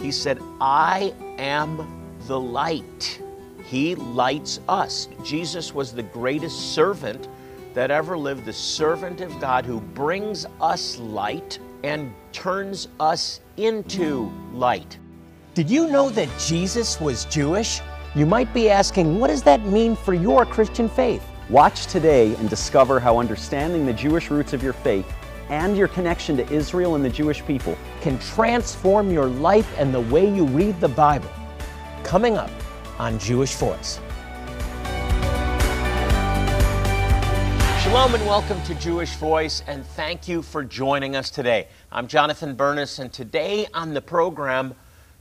[0.00, 3.20] He said, I am the light.
[3.64, 5.08] He lights us.
[5.24, 7.28] Jesus was the greatest servant
[7.74, 14.32] that ever lived, the servant of God who brings us light and turns us into
[14.52, 14.98] light.
[15.54, 17.80] Did you know that Jesus was Jewish?
[18.14, 21.22] You might be asking, what does that mean for your Christian faith?
[21.48, 25.06] Watch today and discover how understanding the Jewish roots of your faith
[25.50, 30.00] and your connection to Israel and the Jewish people can transform your life and the
[30.00, 31.28] way you read the Bible.
[32.04, 32.50] Coming up
[32.98, 34.00] on Jewish Voice.
[37.82, 41.66] Shalom and welcome to Jewish Voice, and thank you for joining us today.
[41.90, 44.74] I'm Jonathan Bernis, and today on the program,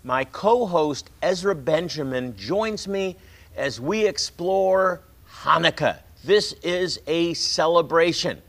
[0.04, 3.16] my co host Ezra Benjamin joins me
[3.56, 5.02] as we explore
[5.42, 5.98] Hanukkah.
[6.24, 8.44] This is a celebration.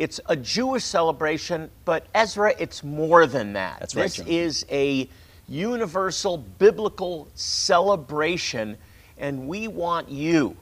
[0.00, 3.80] It's a Jewish celebration, but Ezra, it's more than that.
[3.80, 4.26] That's right, This John.
[4.28, 5.06] is a
[5.46, 8.78] universal biblical celebration,
[9.18, 10.56] and we want you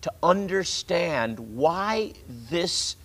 [0.00, 2.14] to understand why
[2.48, 2.96] this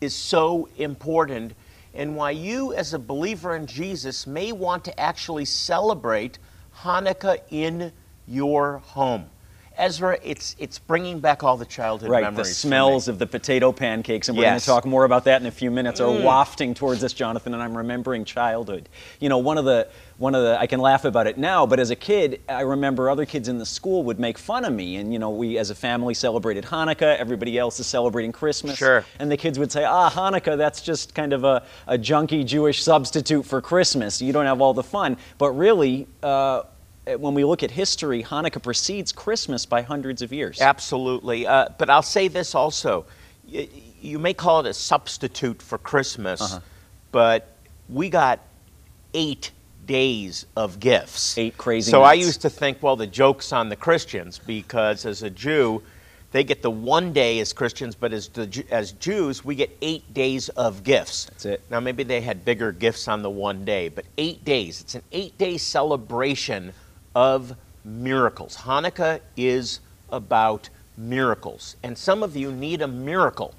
[0.00, 1.54] is so important
[1.94, 6.40] and why you, as a believer in Jesus, may want to actually celebrate
[6.78, 7.92] Hanukkah in
[8.26, 9.30] your home.
[9.76, 12.48] Ezra, it's, it's bringing back all the childhood Right, memories.
[12.48, 14.62] the smells of the potato pancakes, and we're going Yes.
[14.62, 14.66] Mm.
[14.66, 17.62] to talk more about that in a few minutes, are wafting towards us, Jonathan, and
[17.62, 18.88] I'm remembering childhood.
[19.20, 21.80] You know, one of the, one of the, I can laugh about it now, but
[21.80, 24.96] as a kid, I remember other kids in the school would make fun of me,
[24.96, 28.76] and you know, we as a family celebrated Hanukkah, everybody else is celebrating Christmas.
[28.78, 29.04] Sure.
[29.18, 32.82] And the kids would say, ah, Hanukkah, that's just kind of a, a junky Jewish
[32.82, 34.22] substitute for Christmas.
[34.22, 35.16] You don't have all the fun.
[35.38, 36.62] But really, uh,
[37.18, 40.60] when we look at history, Hanukkah precedes Christmas by hundreds of years.
[40.60, 41.46] Absolutely.
[41.46, 43.04] Uh, but I'll say this also.
[43.50, 43.68] Y-
[44.00, 46.60] You may call it a substitute for Christmas, Uh-huh.
[47.12, 47.56] but
[47.88, 48.40] we got
[49.14, 49.50] eight
[49.86, 51.36] days of gifts.
[51.38, 55.22] Eight crazy So I used to think, well, the joke's on the Christians because as
[55.22, 55.82] a Jew,
[56.32, 60.12] they get the one day as Christians, but as, the, as Jews, we get eight
[60.12, 61.26] days of gifts.
[61.26, 61.62] That's it.
[61.70, 64.80] Now, maybe they had bigger gifts on the one day, but eight days.
[64.80, 66.72] It's an eight day celebration
[67.14, 67.54] of
[67.84, 68.56] miracles.
[68.56, 69.80] Hanukkah is
[70.10, 71.76] about miracles.
[71.82, 73.54] And some of you need a miracle.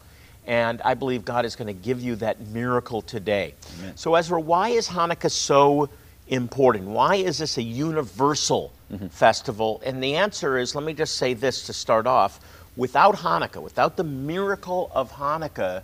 [0.48, 3.56] And I believe God is going to give you that miracle today.
[3.96, 5.90] So, Ezra, why is Hanukkah so
[6.28, 6.86] important?
[6.86, 9.08] Why is this a universal mm-hmm.
[9.08, 9.82] festival?
[9.86, 12.40] And the answer is let me just say this to start off.
[12.78, 15.82] Without Hanukkah, without the miracle of Hanukkah,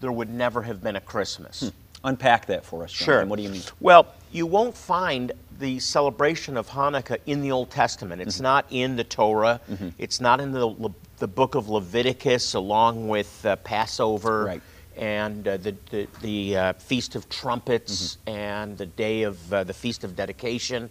[0.00, 1.60] there would never have been a Christmas.
[1.60, 1.68] Hmm.
[2.04, 3.28] Unpack that for us, Jonathan.
[3.28, 3.62] What do you mean?
[3.80, 8.20] Well, you won't find the celebration of Hanukkah in the Old Testament.
[8.20, 8.28] Mm-hmm.
[8.28, 9.60] It's not in the Torah.
[9.98, 14.62] It's not in the, Le- the book of Leviticus, along with uh, Passover Right.
[14.96, 18.30] and uh, the, the, the uh, Feast of Trumpets Mm-hmm.
[18.38, 20.90] and the day of uh, the Feast of Dedication.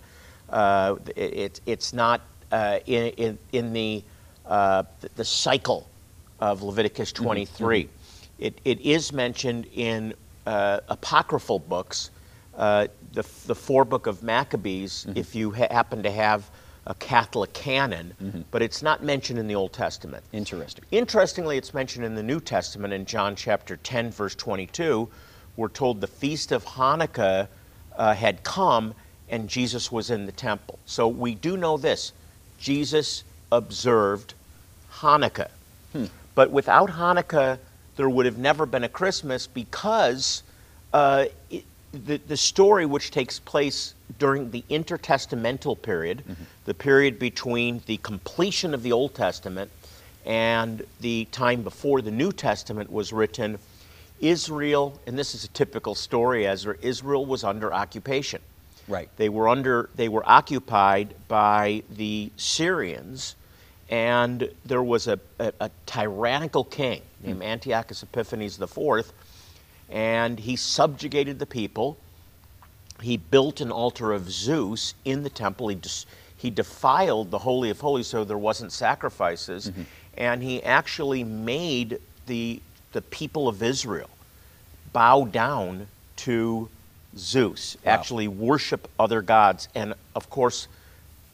[0.50, 4.04] Uh, it, it- it's not uh, in, in, in the,
[4.46, 4.84] uh,
[5.16, 5.88] the, cycle
[6.40, 7.24] of Leviticus Mm-hmm.
[7.24, 7.90] 23.
[8.40, 10.14] It, it is mentioned in
[10.46, 12.10] uh, apocryphal books,
[12.58, 15.18] uh, the, the four book of Maccabees, Mm-hmm.
[15.18, 16.50] if you ha- happen to have
[16.86, 20.24] a Catholic canon, but it's not mentioned in the Old Testament.
[20.32, 20.86] Interesting.
[20.92, 25.10] Interestingly, it's mentioned in the New Testament in John chapter 10, verse 22.
[25.58, 27.50] We're told the feast of Hanukkah
[27.98, 28.94] uh, had come
[29.30, 30.80] and Jesus was in the temple.
[30.86, 32.14] So we do know this
[32.58, 34.34] Jesus observed
[35.00, 35.50] Hanukkah.
[36.36, 37.58] But without Hanukkah,
[37.98, 40.44] there would have never been a Christmas because
[40.94, 46.44] uh, it, the, the story which takes place during the intertestamental period, mm-hmm.
[46.66, 49.72] the period between the completion of the Old Testament
[50.26, 53.58] and the time before the New Testament was written,
[54.20, 58.42] Israel, and this is a typical story, Ezra, Israel was under occupation.
[58.88, 59.10] Right.
[59.18, 63.36] They were under they were occupied by the Syrians,
[63.90, 67.46] and there was a, a, a tyrannical king named mm.
[67.46, 69.12] Antiochus Epiphanes IV,
[69.90, 71.98] and he subjugated the people.
[73.02, 75.68] He built an altar of Zeus in the temple.
[75.68, 79.84] He, dis- he defiled the Holy of Holies so there wasn't sacrifices, mm-hmm.
[80.18, 84.10] and he actually made the, the people of Israel
[84.94, 86.70] bow down to
[87.16, 87.94] Zeus, Wow.
[87.94, 89.70] actually worship other gods.
[89.76, 90.68] And of course,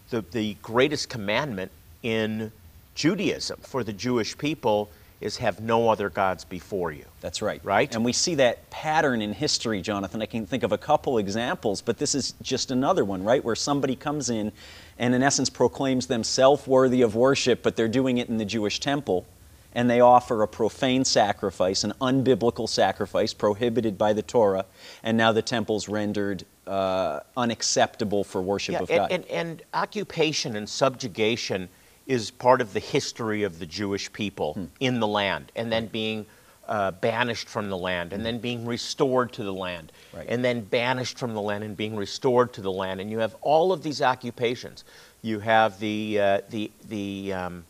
[0.10, 1.72] the, the greatest commandment
[2.04, 2.52] in
[2.96, 4.90] Judaism for the Jewish people
[5.24, 7.06] is have no other gods before you.
[7.22, 7.62] That's right.
[7.64, 7.94] Right?
[7.96, 10.22] And we see that pattern in history, Jonathan.
[10.22, 13.44] I can think of a couple examples, but this is just another one, right?
[13.44, 14.52] Where somebody comes in
[15.00, 18.80] and, in essence, proclaims themselves worthy of worship, but they're doing it in the Jewish
[18.80, 19.26] temple,
[19.74, 24.66] and they offer a profane sacrifice, an unbiblical sacrifice prohibited by the Torah,
[25.02, 29.12] and now the temple's rendered uh, unacceptable for worship Yeah, of and, God.
[29.12, 31.70] and, and occupation and subjugation
[32.08, 34.66] is part of the history of the Jewish people Hmm.
[34.80, 36.26] in the land, and then being
[36.68, 40.26] uh, banished from the land, and then being restored to the land, Right.
[40.30, 43.02] and then banished from the land and being restored to the land.
[43.02, 44.86] And you have all of these occupations.
[45.22, 47.66] You have the uh, the the um,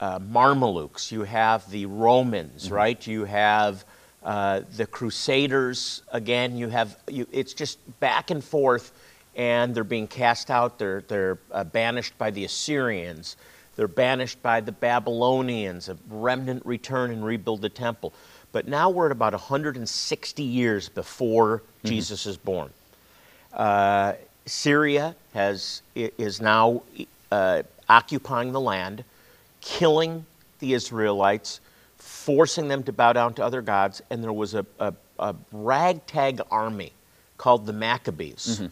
[0.00, 2.74] uh, Marmaluks, you have the Romans, Mm-hmm.
[2.74, 3.06] right?
[3.06, 3.84] You have
[4.22, 6.02] uh, the Crusaders.
[6.10, 8.92] Again, you have you, it's just back and forth,
[9.36, 10.78] and they're being cast out.
[10.78, 13.36] They're they're uh, banished by the Assyrians.
[13.76, 15.88] They're banished by the Babylonians.
[15.88, 18.12] A remnant return and rebuild the temple.
[18.52, 22.70] But now we're at about 160 years before Jesus is born.
[23.52, 24.12] Uh,
[24.46, 26.82] Syria has is now
[27.32, 29.02] uh, occupying the land,
[29.60, 30.24] killing
[30.60, 31.60] the Israelites,
[31.98, 36.40] forcing them to bow down to other gods, and there was a, a, a ragtag
[36.50, 36.92] army
[37.38, 38.62] called the Maccabees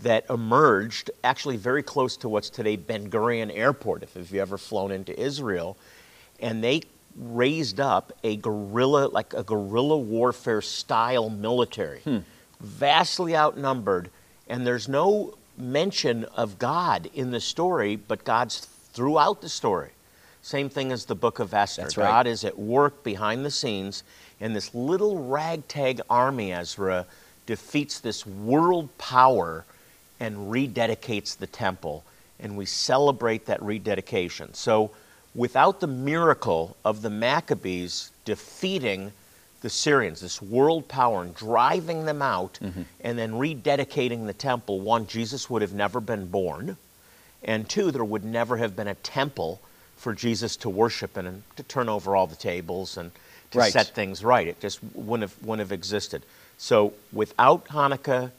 [0.00, 4.58] that emerged actually very close to what's today Ben Gurion Airport, if, if you've ever
[4.58, 5.76] flown into Israel,
[6.40, 6.82] and they
[7.16, 12.18] raised up a guerrilla, like a guerrilla warfare style military, hmm.
[12.60, 14.10] vastly outnumbered,
[14.48, 19.90] and there's no mention of God in the story, but God's throughout the story.
[20.42, 21.82] Same thing as the book of Esther.
[21.82, 21.96] Right.
[21.96, 24.04] God is at work behind the scenes,
[24.40, 27.06] and this little ragtag army, Ezra,
[27.46, 29.64] defeats this world power
[30.20, 32.04] and rededicates the temple.
[32.40, 34.54] And we celebrate that rededication.
[34.54, 34.90] So,
[35.34, 39.12] without the miracle of the Maccabees defeating
[39.60, 42.82] the Syrians, this world power, and driving them out, mm-hmm.
[43.00, 46.76] and then rededicating the temple, one, Jesus would have never been born.
[47.42, 49.60] And two, there would never have been a temple
[49.96, 53.10] for Jesus to worship in and to turn over all the tables and
[53.50, 53.72] to Right.
[53.72, 54.46] set things right.
[54.46, 56.22] It just wouldn't have, wouldn't have existed.
[56.56, 58.30] So without Hanukkah,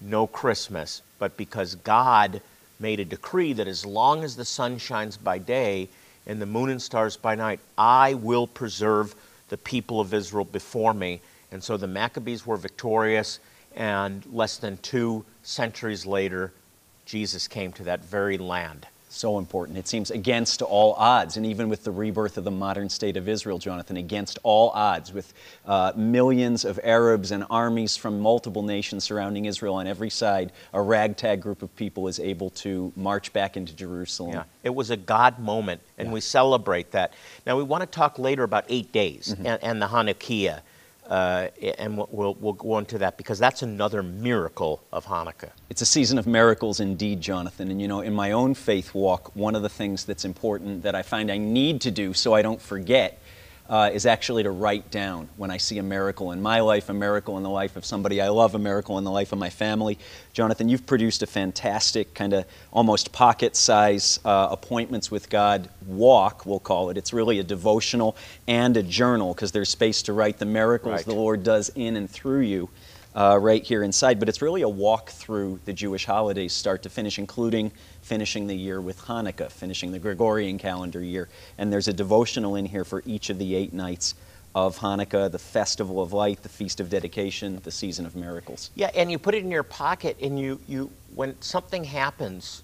[0.00, 1.02] no Christmas.
[1.18, 2.40] But because God
[2.78, 5.88] made a decree that as long as the sun shines by day
[6.26, 9.14] and the moon and stars by night, I will preserve
[9.48, 11.20] the people of Israel before me.
[11.52, 13.38] And so the Maccabees were victorious,
[13.74, 16.52] and less than two centuries later,
[17.04, 18.86] Jesus came to that very land.
[19.08, 19.78] So important.
[19.78, 23.28] It seems against all odds, and even with the rebirth of the modern state of
[23.28, 25.32] Israel, Jonathan, against all odds, with
[25.64, 30.82] uh, millions of Arabs and armies from multiple nations surrounding Israel on every side, a
[30.82, 34.32] ragtag group of people is able to march back into Jerusalem.
[34.34, 36.14] Yeah, it was a God moment, and Yeah.
[36.14, 37.12] we celebrate that.
[37.46, 39.46] Now, we want to talk later about eight days Mm-hmm.
[39.46, 40.60] and, and the Hanukkah,
[41.08, 41.48] uh,
[41.78, 45.50] and we'll- we'll, go into that because that's another miracle of Hanukkah.
[45.68, 47.70] It's a season of miracles indeed, Jonathan.
[47.70, 50.94] And you know, in my own faith walk, one of the things that's important that
[50.94, 53.20] I find I need to do so I don't forget
[53.68, 56.94] uh, is actually to write down when I see a miracle in my life, a
[56.94, 59.50] miracle in the life of somebody I love, a miracle in the life of my
[59.50, 59.98] family.
[60.32, 66.46] Jonathan, you've produced a fantastic kind of almost pocket size uh, appointments with God walk,
[66.46, 66.96] we'll call it.
[66.96, 68.16] It's really a devotional
[68.46, 71.04] and a journal because there's space to write the miracles Right.
[71.04, 72.68] the Lord does in and through you
[73.14, 74.18] uh, right here inside.
[74.20, 77.72] But it's really a walk through the Jewish holidays, start to finish, including
[78.06, 81.28] finishing the year with Hanukkah, finishing the Gregorian calendar year.
[81.58, 84.14] And there's a devotional in here for each of the eight nights
[84.54, 88.70] of Hanukkah, the festival of light, the feast of dedication, the season of miracles.
[88.76, 92.62] Yeah, and you put it in your pocket, and you, you when something happens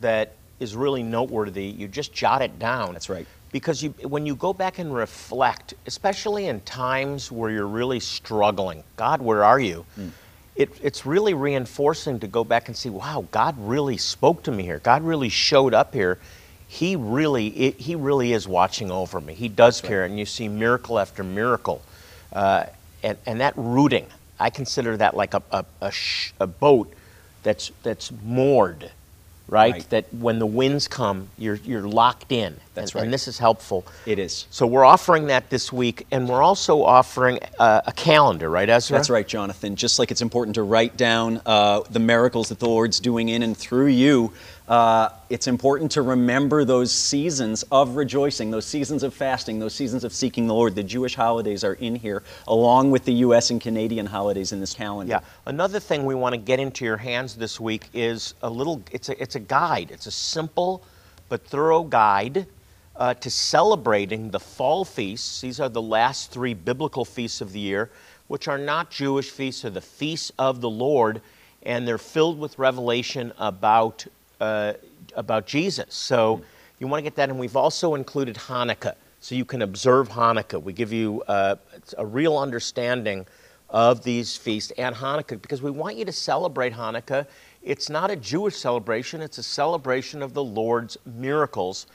[0.00, 2.92] that is really noteworthy, you just jot it down.
[2.92, 3.26] That's right.
[3.52, 8.82] Because you, when you go back and reflect, especially in times where you're really struggling,
[8.96, 9.86] God, where are you?
[9.94, 10.08] Hmm.
[10.60, 14.62] It, it's really reinforcing to go back and see, wow, God really spoke to me
[14.62, 14.78] here.
[14.78, 16.18] God really showed up here.
[16.68, 19.32] He really, it, he really is watching over me.
[19.32, 21.80] He does care, and you see miracle after miracle,
[22.34, 22.66] uh,
[23.02, 24.04] and and that rooting,
[24.38, 26.92] I consider that like a a, a, sh- a boat
[27.42, 28.90] that's that's moored,
[29.48, 29.72] right?
[29.72, 29.90] Right.
[29.90, 32.54] That when the winds come, you're you're locked in.
[32.80, 33.04] That's and, right.
[33.04, 33.86] And this is helpful.
[34.06, 34.46] It is.
[34.50, 38.96] So we're offering that this week, and we're also offering uh, a calendar, right, Ezra?
[38.96, 39.76] That's right, Jonathan.
[39.76, 43.42] Just like it's important to write down uh, the miracles that the Lord's doing in
[43.42, 44.32] and through you,
[44.70, 50.04] uh, it's important to remember those seasons of rejoicing, those seasons of fasting, those seasons
[50.04, 50.76] of seeking the Lord.
[50.76, 53.50] The Jewish holidays are in here, along with the U.S.
[53.50, 55.10] and Canadian holidays in this calendar.
[55.14, 55.20] Yeah.
[55.44, 58.80] Another thing we want to get into your hands this week is a little.
[58.92, 59.90] It's a it's a guide.
[59.90, 60.84] It's a simple
[61.28, 62.46] but thorough guide
[63.00, 65.40] uh, to celebrating the fall feasts.
[65.40, 67.90] These are the last three biblical feasts of the year,
[68.28, 69.62] which are not Jewish feasts.
[69.62, 71.22] They're the feasts of the Lord,
[71.62, 74.06] and they're filled with revelation about
[74.40, 74.74] uh,
[75.16, 75.94] about Jesus.
[75.94, 76.42] So
[76.78, 80.62] you want to get that, and we've also included Hanukkah, so you can observe Hanukkah.
[80.62, 81.56] We give you uh,
[81.96, 83.26] a real understanding
[83.70, 87.26] of these feasts and Hanukkah because we want you to celebrate Hanukkah.
[87.62, 91.86] It's not a Jewish celebration, it's a celebration of the Lord's miracles.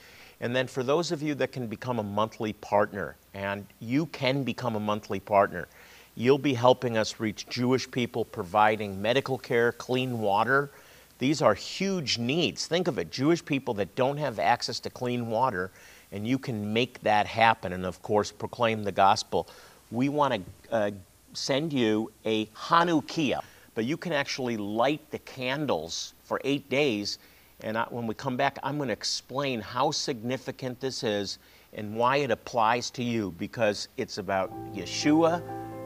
[0.41, 4.43] And then for those of you that can become a monthly partner, and you can
[4.43, 5.67] become a monthly partner,
[6.15, 10.71] you'll be helping us reach Jewish people, providing medical care, clean water.
[11.19, 12.67] These are huge needs.
[12.67, 15.71] Think of it Jewish people that don't have access to clean water,
[16.11, 19.47] and you can make that happen and, of course, proclaim the gospel.
[19.91, 20.41] We want to
[20.73, 20.91] uh,
[21.33, 23.41] send you a Hanukkiah,
[23.73, 27.19] but you can actually light the candles for eight days.
[27.61, 31.39] And I, when we come back, I'm going to explain how significant this is
[31.73, 35.41] and why it applies to you because it's about Yeshua,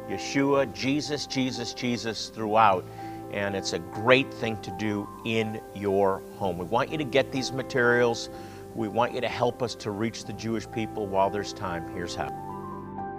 [0.10, 2.86] Yeshua, Jesus, Jesus, Jesus throughout.
[3.32, 6.58] And it's a great thing to do in your home.
[6.58, 8.30] We want you to get these materials.
[8.74, 11.94] We want you to help us to reach the Jewish people while there's time.
[11.94, 12.34] Here's how.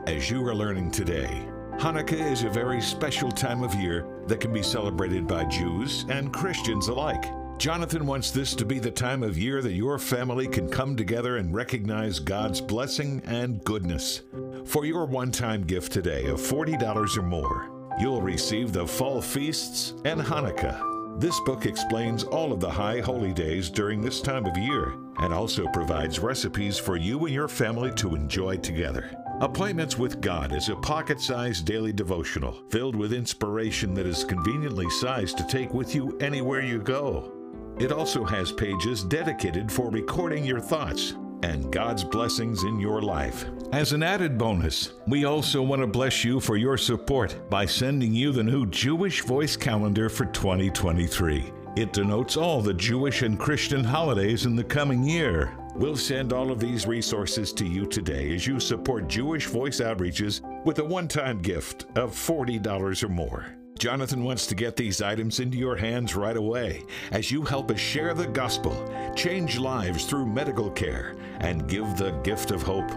[0.06, 4.52] As you are learning today, Hanukkah is a very special time of year that can
[4.52, 7.24] be celebrated by Jews and Christians alike.
[7.60, 11.36] Jonathan wants this to be the time of year that your family can come together
[11.36, 14.22] and recognize God's blessing and goodness.
[14.64, 19.92] For your one time gift today of $40 or more, you'll receive the Fall Feasts
[20.06, 21.20] and Hanukkah.
[21.20, 25.34] This book explains all of the high holy days during this time of year and
[25.34, 29.10] also provides recipes for you and your family to enjoy together.
[29.42, 34.88] Appointments with God is a pocket sized daily devotional filled with inspiration that is conveniently
[34.88, 37.36] sized to take with you anywhere you go.
[37.80, 43.46] It also has pages dedicated for recording your thoughts and God's blessings in your life.
[43.72, 48.12] As an added bonus, we also want to bless you for your support by sending
[48.12, 51.50] you the new Jewish Voice Calendar for 2023.
[51.74, 55.56] It denotes all the Jewish and Christian holidays in the coming year.
[55.74, 60.42] We'll send all of these resources to you today as you support Jewish Voice Outreaches
[60.66, 63.59] with a one time gift of $40 or more.
[63.80, 67.80] Jonathan wants to get these items into your hands right away as you help us
[67.80, 68.76] share the gospel,
[69.16, 72.90] change lives through medical care, and give the gift of hope.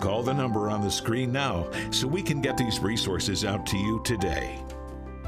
[0.00, 3.76] Call the number on the screen now so we can get these resources out to
[3.76, 4.64] you today.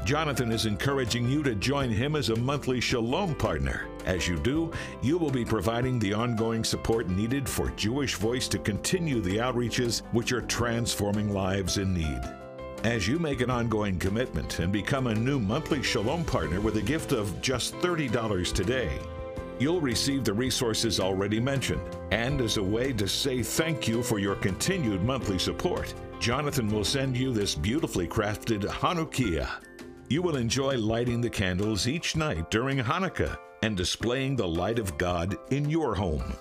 [0.05, 3.89] Jonathan is encouraging you to join him as a monthly Shalom partner.
[4.05, 8.57] As you do, you will be providing the ongoing support needed for Jewish Voice to
[8.57, 12.21] continue the outreaches which are transforming lives in need.
[12.83, 16.81] As you make an ongoing commitment and become a new monthly Shalom partner with a
[16.81, 18.99] gift of just $30 today,
[19.57, 21.81] you'll receive the resources already mentioned.
[22.11, 26.83] And as a way to say thank you for your continued monthly support, Jonathan will
[26.83, 29.49] send you this beautifully crafted Hanukkiah.
[30.09, 34.97] You will enjoy lighting the candles each night during Hanukkah and displaying the light of
[34.97, 36.33] God in your home.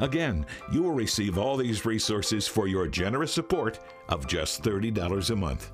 [0.00, 5.36] Again, you will receive all these resources for your generous support of just $30 a
[5.36, 5.70] month.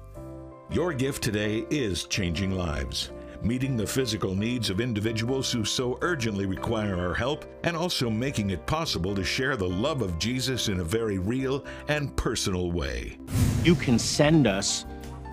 [0.72, 3.10] Your gift today is changing lives,
[3.42, 8.50] meeting the physical needs of individuals who so urgently require our help, and also making
[8.50, 13.18] it possible to share the love of Jesus in a very real and personal way.
[13.64, 14.86] You can send us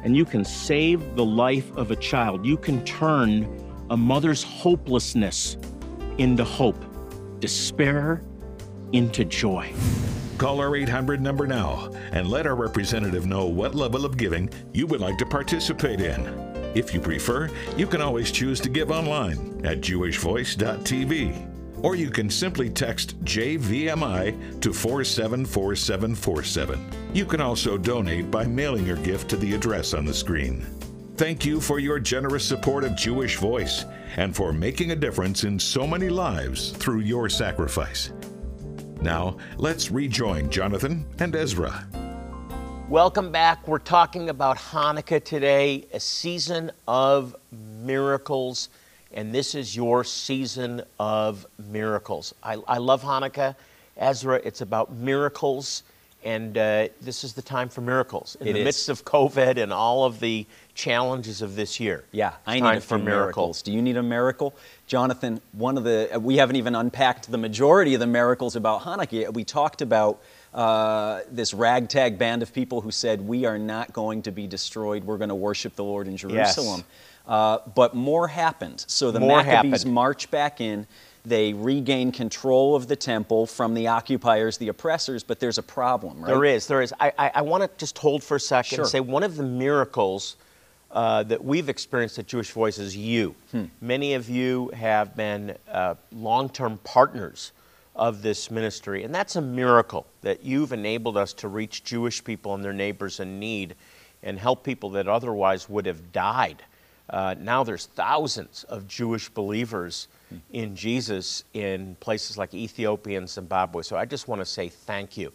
[0.03, 2.43] and you can save the life of a child.
[2.43, 3.47] You can turn
[3.91, 5.57] a mother's hopelessness
[6.17, 6.83] into hope,
[7.39, 8.23] despair
[8.91, 9.71] into joy.
[10.37, 14.85] Call our 800 number now and let our representative know what level of giving you
[14.85, 16.21] would like to participate in.
[16.75, 22.29] If you prefer, you can always choose to give online at jewishvoice.tv or you can
[22.29, 26.87] simply text JVMI to 474747.
[27.13, 30.67] You can also donate by mailing your gift to the address on the screen.
[31.15, 33.85] Thank you for your generous support of Jewish Voice
[34.17, 38.11] and for making a difference in so many lives through your sacrifice.
[39.07, 41.87] Now, let's rejoin Jonathan and Ezra.
[42.89, 43.65] Welcome back.
[43.65, 47.33] We're talking about Hanukkah today, a season of
[47.85, 48.67] miracles,
[49.13, 52.35] and this is your season of miracles.
[52.43, 53.55] I, I love Hanukkah.
[53.95, 55.83] Ezra, it's about miracles,
[56.25, 58.35] and uh, this is the time for miracles.
[58.41, 58.65] In It the is.
[58.65, 60.45] midst of COVID and all of the
[60.75, 62.03] challenges of this year.
[62.11, 63.05] Yeah, It's I need time a for miracles.
[63.23, 63.61] miracles.
[63.61, 64.53] Do you need a miracle?
[64.87, 69.33] Jonathan, one of the, we haven't even unpacked the majority of the miracles about Hanukkah.
[69.33, 70.21] We talked about
[70.53, 75.03] uh, this ragtag band of people who said, We are not going to be destroyed.
[75.03, 76.85] We're going to worship the Lord in Jerusalem.
[77.27, 78.85] Uh, but more happened.
[78.87, 79.93] So the More Maccabees happened.
[79.93, 80.87] march back in.
[81.25, 86.21] They regain control of the temple from the occupiers, the oppressors, but there's a problem,
[86.21, 86.27] right?
[86.27, 86.93] There is, there is.
[87.01, 88.83] I, I, I want to just hold for a second Sure.
[88.85, 90.37] and say one of the miracles
[90.97, 93.35] uh, that we've experienced at Jewish Voice is you.
[93.51, 93.65] Hmm.
[93.81, 97.51] Many of you have been uh, long term partners
[97.95, 102.55] of this ministry, and that's a miracle that you've enabled us to reach Jewish people
[102.55, 103.75] and their neighbors in need.
[104.23, 106.63] and help people that otherwise would have died.
[107.11, 110.07] Uh, now there's thousands of Jewish believers
[110.51, 113.83] in Jesus in places like Ethiopia and Zimbabwe.
[113.83, 115.31] So I just want to say thank you.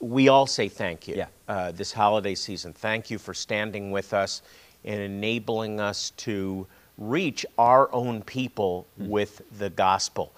[0.00, 1.26] We all say thank you Yeah.
[1.48, 2.72] uh, this holiday season.
[2.72, 4.42] Thank you for standing with us
[4.84, 6.66] and enabling us to
[6.98, 10.32] reach our own people with the gospel.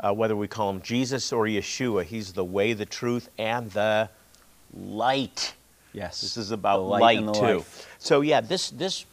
[0.00, 4.08] Uh, whether we call him Jesus or Yeshua, he's the way, the truth, and the
[4.74, 5.54] light.
[5.92, 6.20] Yes.
[6.20, 7.40] This is about light light, too.
[7.58, 7.96] life.
[7.98, 9.06] So yeah, this this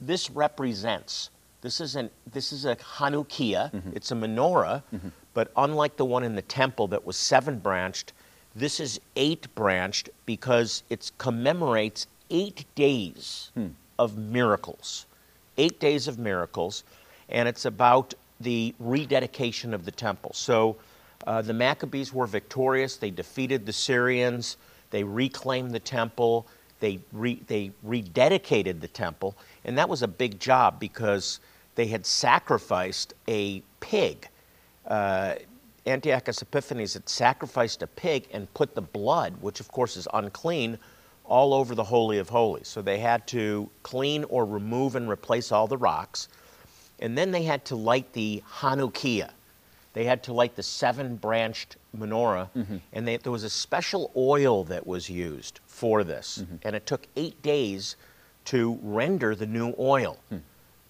[0.00, 1.30] this represents
[1.62, 3.72] this is an this is a Hanukkiah.
[3.72, 3.90] Mm-hmm.
[3.94, 4.82] It's a menorah,
[5.32, 8.12] but unlike the one in the temple that was seven branched,
[8.54, 13.68] this is eight branched because it commemorates eight days Hmm.
[13.98, 15.06] Of miracles,
[15.58, 16.84] eight days of miracles,
[17.28, 20.32] and it's about the rededication of the temple.
[20.34, 20.76] So.
[21.26, 22.96] Uh, the Maccabees were victorious.
[22.96, 24.58] They defeated the Syrians.
[24.90, 26.46] They reclaimed the temple.
[26.80, 29.34] They, re, they rededicated the temple.
[29.64, 31.40] And that was a big job because
[31.76, 34.28] they had sacrificed a pig.
[34.86, 35.36] Uh,
[35.86, 40.78] Antiochus Epiphanes had sacrificed a pig and put the blood, which of course is unclean,
[41.24, 42.68] all over the Holy of Holies.
[42.68, 46.28] So they had to clean or remove and replace all the rocks.
[47.00, 49.30] And then they had to light the Hanukkiah.
[49.94, 52.76] They had to light the seven branched menorah, mm-hmm.
[52.92, 56.40] and they, there was a special oil that was used for this.
[56.42, 56.56] Mm-hmm.
[56.62, 57.94] And it took eight days
[58.46, 60.18] to render the new oil.
[60.28, 60.38] Hmm.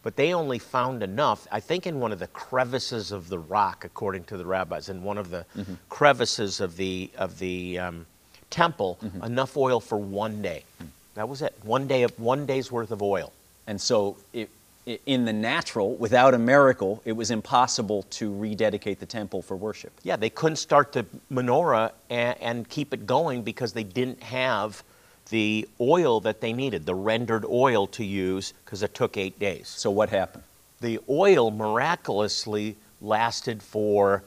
[0.02, 3.84] But they only found enough, I think, in one of the crevices of the rock,
[3.84, 5.74] according to the rabbis, in one of the mm-hmm.
[5.88, 8.06] crevices of the, of the um,
[8.54, 9.24] temple, mm-hmm.
[9.24, 10.62] enough oil for one day.
[10.80, 10.86] Mm.
[11.14, 11.54] That was it.
[11.64, 13.32] One day of one day's worth of oil.
[13.66, 14.48] And so, it,
[14.86, 19.56] i in the natural, without a miracle, it was impossible to rededicate the temple for
[19.56, 19.92] worship.
[20.02, 24.84] Yeah, they couldn't start the menorah and, and keep it going because they didn't have
[25.30, 29.68] the oil that they needed, the rendered oil to use, because it took eight days.
[29.68, 30.44] So, what happened?
[30.80, 34.22] The oil miraculously lasted for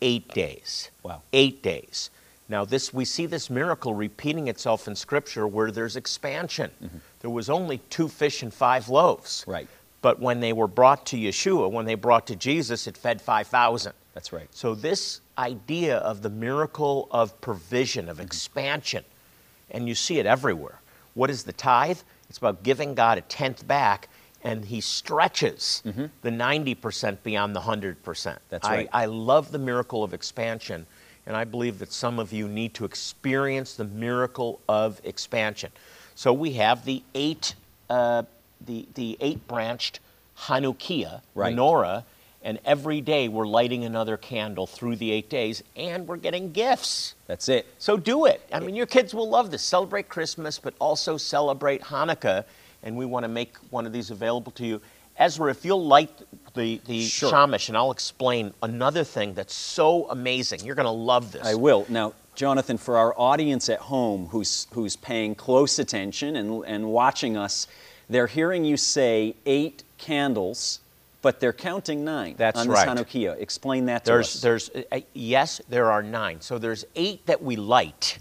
[0.00, 0.90] eight days.
[1.02, 1.22] Wow.
[1.32, 2.10] Eight days.
[2.48, 6.70] Now, this we see this miracle repeating itself in Scripture where there's expansion.
[6.82, 6.98] Mm-hmm.
[7.20, 9.44] There was only two fish and five loaves.
[9.46, 9.68] Right.
[10.02, 13.92] But when they were brought to Yeshua, when they brought to Jesus, it fed 5,000.
[14.14, 14.46] That's right.
[14.52, 18.26] So, this idea of the miracle of provision, of mm-hmm.
[18.26, 19.04] expansion,
[19.70, 20.80] and you see it everywhere.
[21.14, 21.98] What is the tithe?
[22.28, 24.08] It's about giving God a tenth back,
[24.44, 26.06] and He stretches mm-hmm.
[26.22, 28.38] the 90% beyond the 100%.
[28.48, 28.88] That's I- right.
[28.92, 30.86] I love the miracle of expansion,
[31.26, 35.72] and I believe that some of you need to experience the miracle of expansion.
[36.14, 37.54] So, we have the eight,
[37.90, 38.22] uh,
[38.64, 40.00] the, the eight branched
[40.38, 41.54] Hanukkah, Right.
[41.54, 42.04] menorah,
[42.42, 47.14] and every day we're lighting another candle through the eight days, and we're getting gifts.
[47.26, 47.66] That's it.
[47.78, 48.40] So do it.
[48.52, 49.62] I mean, your kids will love this.
[49.62, 52.44] Celebrate Christmas, but also celebrate Hanukkah,
[52.82, 54.80] and we want to make one of these available to you.
[55.18, 56.10] Ezra, if you'll light
[56.56, 57.30] the, the Sure.
[57.30, 60.64] shamash, and I'll explain another thing that's so amazing.
[60.64, 61.46] You're going to love this.
[61.46, 61.86] I will.
[61.88, 67.36] Now, Jonathan, for our audience at home who's, who's paying close attention and, and watching
[67.36, 67.66] us,
[68.10, 70.80] they're hearing you say eight candles,
[71.22, 72.88] but they're counting nine That's on this right.
[72.88, 73.40] Hanukkah.
[73.40, 74.40] Explain that to There's, us.
[74.42, 76.40] there's, uh, yes, there are nine.
[76.40, 78.18] So there's eight that we light,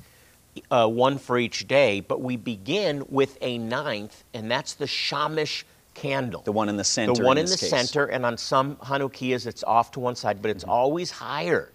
[0.71, 5.65] uh, one for each day, but we begin with a ninth, and that's the shamash
[5.95, 6.41] candle.
[6.43, 7.13] the one in the center.
[7.15, 7.69] the one in, in the case.
[7.69, 10.55] center, and on some Hanukkiahs it's off to one side, but Mm-hmm.
[10.57, 11.71] it's always higher.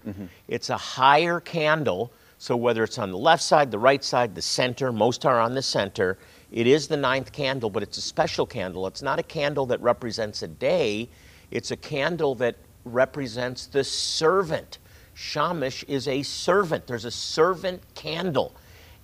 [0.47, 4.43] It's a higher candle, so whether it's on the left side, the right side, the
[4.43, 6.17] center, most are on the center.
[6.53, 8.87] It is the ninth candle, but it's a special candle.
[8.87, 11.09] It's not a candle that represents a day,
[11.51, 14.79] it's a candle that represents the servant.
[15.15, 16.87] Shamash is a servant.
[16.87, 18.55] There's a servant candle,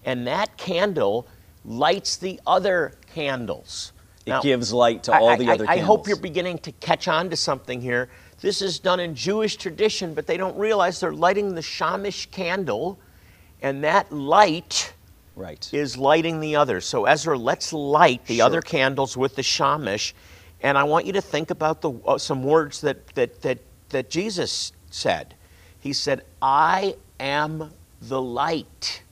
[0.05, 1.27] and that candle
[1.65, 3.93] lights the other candles.
[4.27, 6.73] It gives light to I- all I- the I- other I hope you're beginning to
[6.73, 8.09] catch on to something here.
[8.41, 12.99] This is done in Jewish tradition, but they don't realize they're lighting the shamish candle,
[13.63, 14.93] and that light
[15.37, 15.69] Right.
[15.73, 16.87] is lighting the others.
[16.87, 18.47] So Ezra, let's light the Sure.
[18.47, 20.13] other candles with the shamish,
[20.61, 23.59] and I want you to think about the uh, some words that that that
[23.91, 25.35] that Jesus said.
[25.79, 29.03] He said, "I am the light.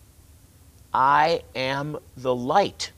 [0.92, 2.90] I am the light."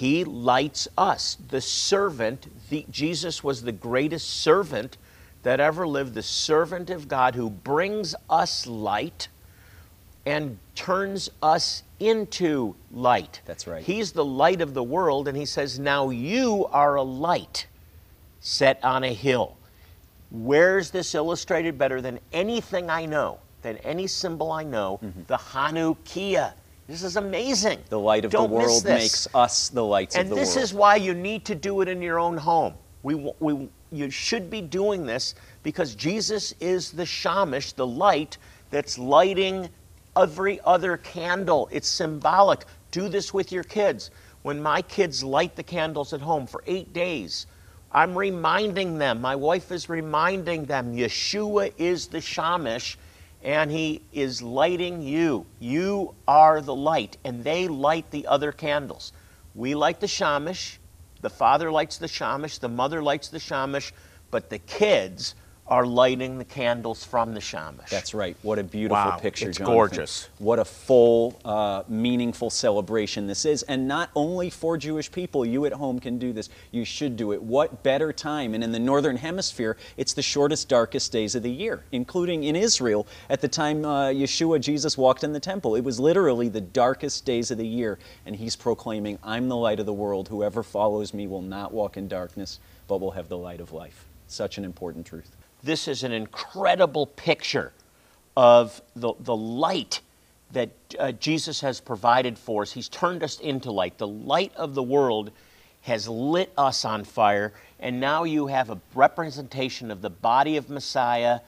[0.00, 1.36] He lights us.
[1.50, 4.96] The servant, the, Jesus was the greatest servant
[5.42, 9.28] that ever lived, the servant of God who brings us light
[10.24, 13.42] and turns us into light.
[13.44, 13.82] That's right.
[13.82, 17.66] He's the light of the world, and he says, Now you are a light
[18.40, 19.58] set on a hill.
[20.30, 24.98] Where's this illustrated better than anything I know, than any symbol I know?
[25.04, 25.24] Mm-hmm.
[25.26, 26.54] The Hanukkah
[26.90, 27.78] This is amazing.
[27.88, 30.48] The light of Don't the world makes us the lights and of the world.
[30.48, 32.74] And this is why you need to do it in your own home.
[33.04, 38.38] We, we, you should be doing this because Jesus is the shamish, the light
[38.70, 39.68] that's lighting
[40.16, 41.68] every other candle.
[41.70, 42.64] It's symbolic.
[42.90, 44.10] Do this with your kids.
[44.42, 47.46] When my kids light the candles at home for eight days,
[47.92, 52.96] I'm reminding them, my wife is reminding them, Yeshua is the shamish
[53.42, 55.46] and he is lighting you.
[55.58, 59.12] You are the light, and they light the other candles.
[59.54, 60.78] We light the shamish,
[61.20, 63.92] the father lights the shamish, the mother lights the shamish,
[64.30, 65.34] but the kids
[65.70, 67.88] are lighting the candles from the shamish.
[67.88, 68.36] That's right.
[68.42, 69.76] What a beautiful Wow, picture, it's Jonathan.
[69.76, 70.28] gorgeous.
[70.38, 73.62] What a full, uh, meaningful celebration this is.
[73.62, 76.48] And not only for Jewish people, you at home can do this.
[76.72, 77.40] You should do it.
[77.40, 78.54] What better time?
[78.54, 82.56] And in the Northern Hemisphere, it's the shortest, darkest days of the year, including in
[82.56, 85.76] Israel at the time uh, Yeshua, Jesus, walked in the temple.
[85.76, 88.00] It was literally the darkest days of the year.
[88.26, 90.28] And he's proclaiming, I'm the light of the world.
[90.28, 94.04] Whoever follows me will not walk in darkness, but will have the light of life.
[94.26, 95.36] Such an important truth.
[95.62, 97.72] This is an incredible picture
[98.36, 100.00] of the, the light
[100.52, 102.72] that uh, Jesus has provided for us.
[102.72, 103.98] He's turned us into light.
[103.98, 105.30] The light of the world
[105.82, 110.68] has lit us on fire, and now you have a representation of the body of
[110.68, 111.40] Messiah,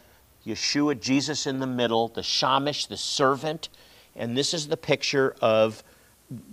[0.47, 3.69] Yeshua, Jesus in the middle, the Shamish, the servant,
[4.17, 5.83] and this is the picture of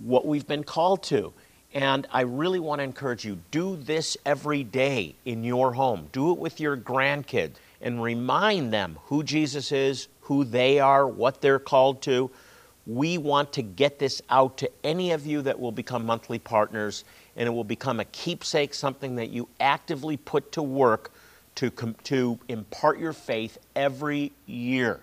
[0.02, 1.32] what we've been called to.
[1.72, 6.08] And I really want to encourage you do this every day in your home.
[6.12, 11.40] Do it with your grandkids and remind them who Jesus is, who they are, what
[11.40, 12.30] they're called to.
[12.86, 17.04] We want to get this out to any of you that will become monthly partners,
[17.36, 21.12] and it will become a keepsake, something that you actively put to work
[21.56, 21.70] to,
[22.04, 25.00] to impart your faith every year.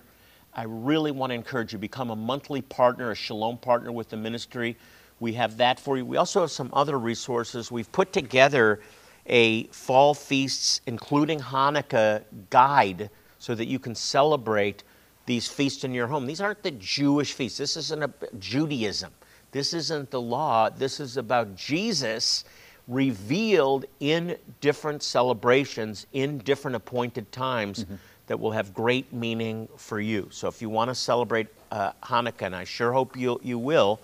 [0.53, 4.17] I really want to encourage you become a monthly partner, a Shalom partner with the
[4.17, 4.75] ministry.
[5.19, 6.05] We have that for you.
[6.05, 7.71] We also have some other resources.
[7.71, 8.81] We've put together
[9.25, 14.83] a fall feasts, including Hanukkah, guide so that you can celebrate
[15.25, 16.25] these feasts in your home.
[16.25, 17.57] These aren't the Jewish feasts.
[17.57, 19.11] This isn't a Judaism.
[19.51, 20.69] This isn't the law.
[20.69, 22.45] This is about Jesus
[22.87, 27.85] revealed in different celebrations in different appointed times
[28.27, 30.27] that will have great meaning for you.
[30.31, 33.99] So if you want to celebrate uh, Hanukkah, and I sure hope you you will,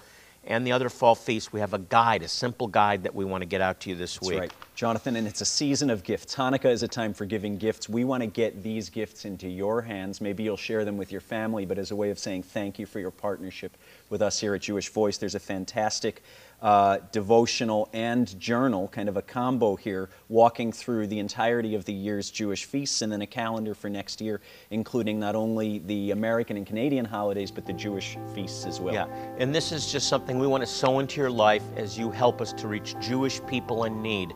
[0.45, 3.41] and the other fall feasts, we have a guide, a simple guide that we want
[3.41, 4.39] to get out to you this That's week.
[4.39, 4.53] right.
[4.75, 6.36] Jonathan, and it's a season of gifts.
[6.36, 7.88] Hanukkah is a time for giving gifts.
[7.88, 10.19] We want to get these gifts into your hands.
[10.19, 12.86] Maybe you'll share them with your family, but as a way of saying thank you
[12.86, 13.77] for your partnership
[14.10, 16.23] with us here at Jewish Voice, there's a fantastic
[16.63, 21.93] uh, devotional and journal, kind of a combo here, walking through the entirety of the
[21.93, 24.39] year's Jewish feasts and then a calendar for next year,
[24.71, 28.93] including not only the American and Canadian holidays, but the Jewish feasts as well.
[28.93, 32.10] Yeah, and this is just something we want to sow into your life as you
[32.10, 34.34] help us to reach Jewish people in need.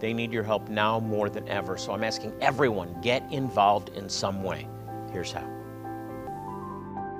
[0.00, 1.78] They need your help now more than ever.
[1.78, 4.66] So I'm asking everyone get involved in some way.
[5.12, 5.48] Here's how.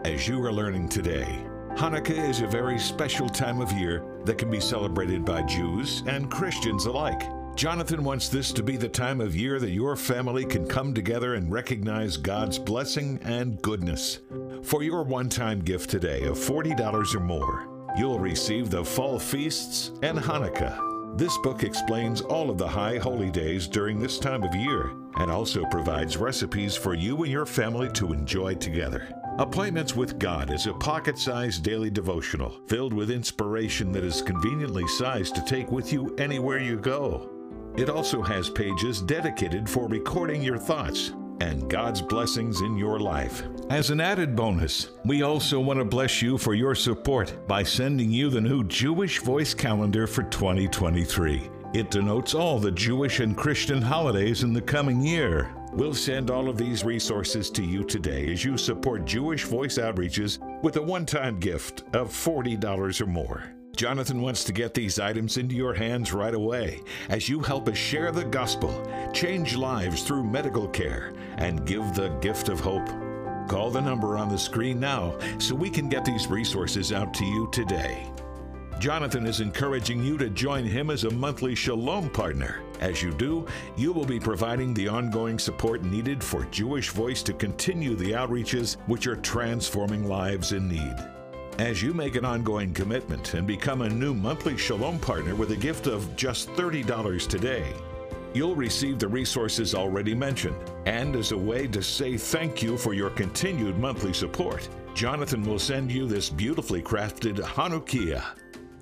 [0.04, 1.44] As you are learning today,
[1.76, 6.30] Hanukkah is a very special time of year that can be celebrated by Jews and
[6.30, 7.22] Christians alike.
[7.54, 11.34] Jonathan wants this to be the time of year that your family can come together
[11.34, 14.20] and recognize God's blessing and goodness.
[14.62, 19.92] For your one time gift today of $40 or more, you'll receive the Fall Feasts
[20.02, 21.16] and Hanukkah.
[21.18, 25.30] This book explains all of the high holy days during this time of year and
[25.30, 29.08] also provides recipes for you and your family to enjoy together.
[29.38, 34.84] Appointments with God is a pocket sized daily devotional filled with inspiration that is conveniently
[34.88, 37.30] sized to take with you anywhere you go.
[37.76, 43.44] It also has pages dedicated for recording your thoughts and God's blessings in your life.
[43.70, 48.10] As an added bonus, we also want to bless you for your support by sending
[48.10, 51.48] you the new Jewish Voice Calendar for 2023.
[51.74, 55.54] It denotes all the Jewish and Christian holidays in the coming year.
[55.78, 60.40] We'll send all of these resources to you today as you support Jewish Voice Outreaches
[60.60, 63.54] with a one time gift of $40 or more.
[63.76, 67.78] Jonathan wants to get these items into your hands right away as you help us
[67.78, 72.88] share the gospel, change lives through medical care, and give the gift of hope.
[73.48, 77.24] Call the number on the screen now so we can get these resources out to
[77.24, 78.04] you today.
[78.78, 82.62] Jonathan is encouraging you to join him as a monthly Shalom partner.
[82.78, 83.44] As you do,
[83.76, 88.76] you will be providing the ongoing support needed for Jewish Voice to continue the outreaches
[88.86, 90.94] which are transforming lives in need.
[91.58, 95.56] As you make an ongoing commitment and become a new monthly Shalom partner with a
[95.56, 97.74] gift of just $30 today,
[98.34, 100.54] You'll receive the resources already mentioned.
[100.84, 105.58] And as a way to say thank you for your continued monthly support, Jonathan will
[105.58, 108.22] send you this beautifully crafted Hanukkiah.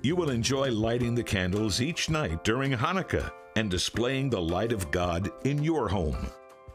[0.03, 4.91] You will enjoy lighting the candles each night during Hanukkah and displaying the light of
[4.91, 6.27] God in your home.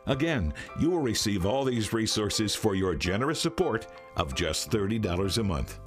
[0.06, 5.42] Again, you will receive all these resources for your generous support of just $30 a
[5.44, 5.78] month.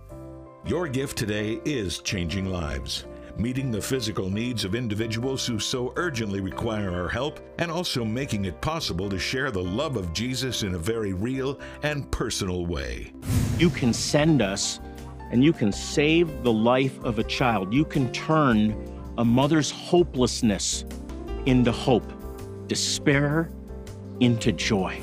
[0.66, 3.06] Your gift today is changing lives,
[3.38, 8.46] meeting the physical needs of individuals who so urgently require our help, and also making
[8.46, 13.12] it possible to share the love of Jesus in a very real and personal way.
[13.58, 14.80] You can send us
[15.36, 17.74] and you can save the life of a child.
[17.74, 18.74] You can turn
[19.18, 20.86] a mother's hopelessness
[21.46, 22.10] into hope,
[22.68, 23.50] despair
[24.22, 24.98] into joy.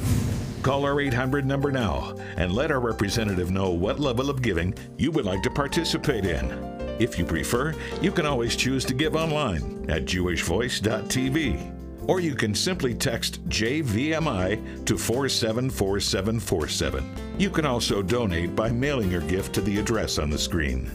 [0.62, 5.10] Call our 800 number now and let our representative know what level of giving you
[5.10, 6.50] would like to participate in.
[6.98, 11.81] If you prefer, you can always choose to give online at jewishvoice.tv.
[12.08, 17.38] Or you can simply text JVMI to 474747.
[17.38, 20.90] You can also donate by mailing your gift to the address on the screen.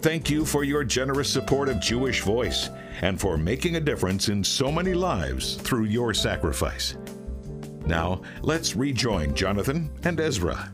[0.00, 2.70] Thank you for your generous support of Jewish Voice
[3.02, 6.96] and for making a difference in so many lives through your sacrifice.
[7.86, 10.72] Now, let's rejoin Jonathan and Ezra.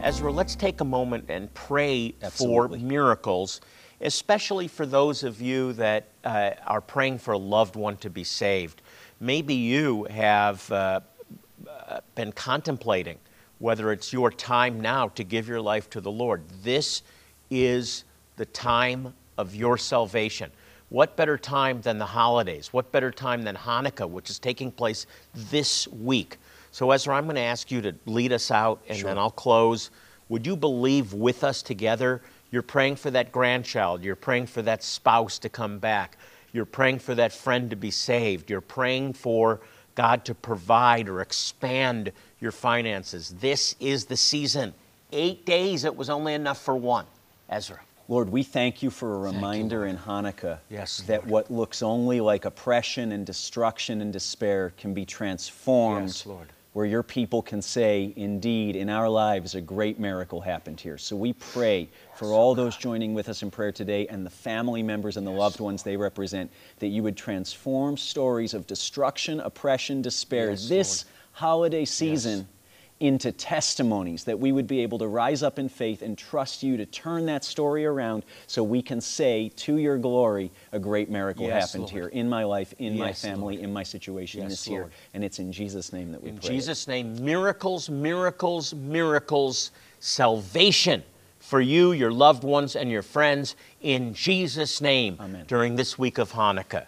[0.00, 2.80] Ezra, let's take a moment and pray Absolutely.
[2.80, 3.60] for miracles,
[4.00, 8.24] especially for those of you that uh, are praying for a loved one to be
[8.24, 8.82] saved.
[9.20, 11.00] Maybe you have uh,
[11.68, 13.18] uh, been contemplating
[13.58, 16.42] whether it's your time now to give your life to the Lord.
[16.62, 17.02] This
[17.50, 18.04] is
[18.36, 20.50] the time of your salvation.
[20.88, 22.72] What better time than the holidays?
[22.72, 26.36] What better time than Hanukkah, which is taking place this week?
[26.72, 29.90] So, Ezra, I'm going to ask you to lead us out and then I'll close.
[30.28, 32.20] Would you believe with us together?
[32.50, 36.16] You're praying for that grandchild, you're praying for that spouse to come back,
[36.54, 39.60] you're praying for that friend to be saved, you're praying for
[39.96, 43.34] God to provide or expand your finances.
[43.40, 44.72] This is the season.
[45.12, 47.06] Eight days, it was only enough for one.
[47.50, 47.80] Ezra.
[48.06, 51.30] Lord, we thank you for a reminder in Hanukkah Yes, that Lord.
[51.30, 56.08] what looks only like oppression and destruction and despair can be transformed.
[56.08, 56.48] Yes, Lord.
[56.74, 60.98] Where your people can say, indeed, in our lives, a great miracle happened here.
[60.98, 64.82] So we pray for all those joining with us in prayer today and the family
[64.82, 70.02] members and the loved ones they represent, that you would transform stories of destruction, oppression,
[70.02, 72.48] despair Yes, this holiday season
[73.00, 76.76] into testimonies, that we would be able to rise up in faith and trust you
[76.76, 81.44] to turn that story around so we can say to your glory, a great miracle
[81.46, 81.92] Yes, happened Lord.
[81.92, 83.64] here in my life, in my family, Lord.
[83.64, 84.90] in my situation Yes, this year.
[85.12, 86.48] And it's in Jesus' name that we In pray.
[86.50, 91.02] In Jesus' name, miracles, miracles, miracles, salvation
[91.40, 95.44] for you, your loved ones, and your friends in Jesus' name Amen.
[95.46, 96.86] during this week of Hanukkah.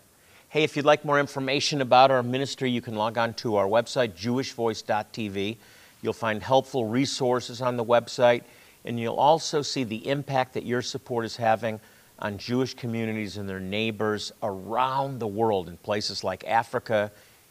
[0.48, 3.66] Hey, if you'd like more information about our ministry, you can log on to our
[3.66, 5.56] website, jewishvoice.tv.
[6.06, 8.44] You'll find helpful resources on the website,
[8.84, 11.80] and you'll also see the impact that your support is having
[12.20, 17.10] on Jewish communities and their neighbors around the world in places like Africa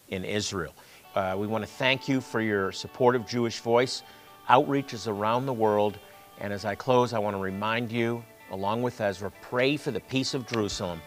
[0.10, 0.74] and Israel.
[1.16, 4.04] Uh, we want to thank you for your support of Jewish Voice.
[4.48, 6.00] Outreach is around the world.
[6.40, 10.00] And as I close, I want to remind you, along with Ezra, pray for the
[10.00, 11.02] peace of Jerusalem.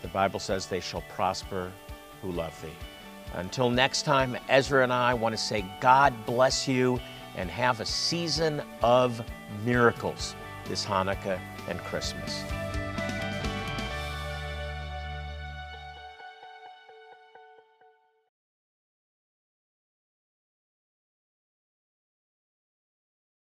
[0.00, 1.70] The Bible says they shall prosper
[2.22, 2.95] who love thee.
[3.36, 6.98] Until next time, Ezra and I want to say God bless you
[7.36, 9.22] and have a season of
[9.64, 10.34] miracles
[10.68, 12.42] this Hanukkah and Christmas.